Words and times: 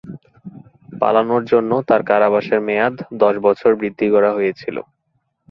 পালানোর 0.93 1.43
জন্য 1.51 1.71
তার 1.89 2.01
কারাবাসের 2.09 2.59
মেয়াদ 2.67 2.93
দশ 3.21 3.35
বছর 3.45 3.71
বৃদ্ধি 3.79 4.07
করা 4.13 4.29
হয়েছিল। 4.37 4.77